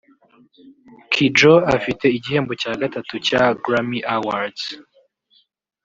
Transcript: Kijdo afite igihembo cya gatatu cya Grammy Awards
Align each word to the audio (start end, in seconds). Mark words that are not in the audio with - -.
Kijdo 1.13 1.53
afite 1.75 2.05
igihembo 2.17 2.51
cya 2.61 2.71
gatatu 2.81 3.13
cya 3.27 3.43
Grammy 3.63 3.99
Awards 4.15 4.63